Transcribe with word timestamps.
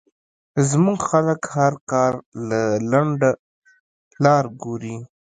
زمونږ 0.69 0.99
خلک 1.09 1.41
هر 1.55 1.73
کار 1.91 2.13
له 2.49 2.61
لنډه 2.91 3.31
لار 4.23 4.45
ګوري 4.63 4.95